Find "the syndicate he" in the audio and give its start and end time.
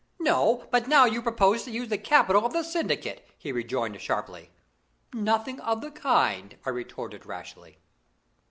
2.53-3.51